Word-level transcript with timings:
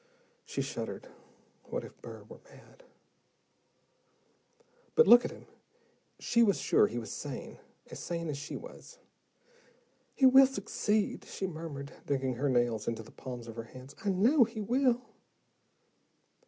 She 0.45 0.63
shuddered. 0.63 1.09
What 1.65 1.83
if 1.83 2.01
Burr 2.01 2.23
were 2.23 2.39
mad? 2.49 2.81
But 4.95 5.05
look 5.05 5.23
at 5.23 5.29
him, 5.29 5.45
she 6.17 6.41
was 6.41 6.59
sure 6.59 6.87
he 6.87 6.97
was 6.97 7.11
sane, 7.11 7.59
as 7.91 7.99
sane 7.99 8.27
as 8.27 8.35
she 8.39 8.55
was. 8.55 8.97
"He 10.15 10.25
will 10.25 10.47
succeed," 10.47 11.23
she 11.25 11.45
murmured, 11.45 11.91
digging 12.07 12.33
her 12.37 12.49
nails 12.49 12.87
into 12.87 13.03
the 13.03 13.11
palms 13.11 13.47
of 13.47 13.55
her 13.57 13.65
hands. 13.65 13.93
"I 14.03 14.09
know 14.09 14.43
he 14.43 14.59
will." 14.59 15.03